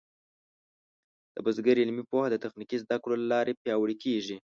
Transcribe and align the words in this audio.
د 1.33 1.35
بزګر 1.45 1.75
علمي 1.83 2.03
پوهه 2.09 2.27
د 2.31 2.35
تخنیکي 2.43 2.77
زده 2.83 2.97
کړو 3.03 3.15
له 3.21 3.27
لارې 3.33 3.59
پیاوړې 3.61 3.95
کېږي. 4.03 4.37